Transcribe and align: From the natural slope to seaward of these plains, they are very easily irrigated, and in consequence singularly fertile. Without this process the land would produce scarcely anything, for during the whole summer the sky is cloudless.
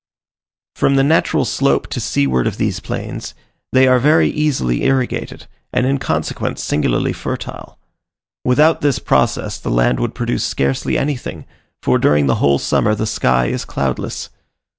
From 0.75 0.95
the 0.95 1.03
natural 1.03 1.45
slope 1.45 1.85
to 1.89 1.99
seaward 1.99 2.47
of 2.47 2.57
these 2.57 2.79
plains, 2.79 3.35
they 3.71 3.87
are 3.87 3.99
very 3.99 4.31
easily 4.31 4.81
irrigated, 4.83 5.45
and 5.71 5.85
in 5.85 5.99
consequence 5.99 6.63
singularly 6.63 7.13
fertile. 7.13 7.77
Without 8.43 8.81
this 8.81 8.97
process 8.97 9.59
the 9.59 9.69
land 9.69 9.99
would 9.99 10.15
produce 10.15 10.43
scarcely 10.43 10.97
anything, 10.97 11.45
for 11.83 11.99
during 11.99 12.25
the 12.25 12.37
whole 12.41 12.57
summer 12.57 12.95
the 12.95 13.05
sky 13.05 13.45
is 13.45 13.63
cloudless. 13.63 14.31